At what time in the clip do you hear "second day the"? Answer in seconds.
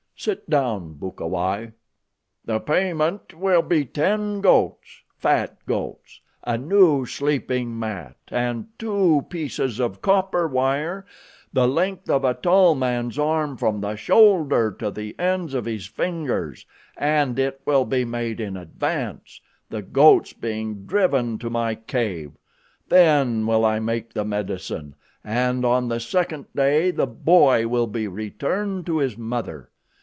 25.99-27.07